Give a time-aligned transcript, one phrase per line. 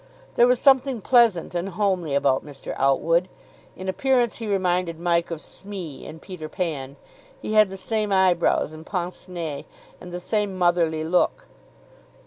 [0.33, 2.73] There was something pleasant and homely about Mr.
[2.75, 3.29] Outwood.
[3.75, 6.95] In appearance he reminded Mike of Smee in "Peter Pan."
[7.39, 9.65] He had the same eyebrows and pince nez
[9.99, 11.45] and the same motherly look.